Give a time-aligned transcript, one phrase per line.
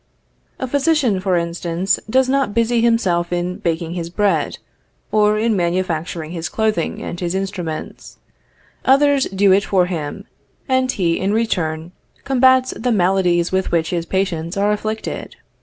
[0.57, 4.57] A physician, for instance, does not busy himself in baking his bread,
[5.11, 8.17] or in manufacturing his clothing and his instruments;
[8.83, 10.25] others do it for him,
[10.67, 11.91] and he, in return,
[12.23, 15.35] combats the maladies with which his patients are afflicted.